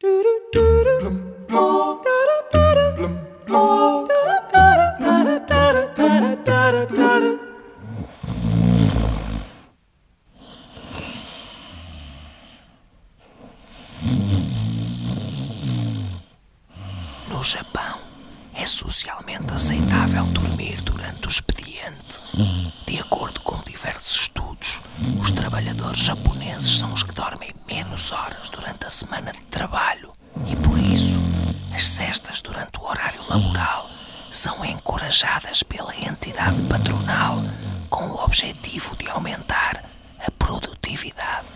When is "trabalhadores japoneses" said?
25.32-26.78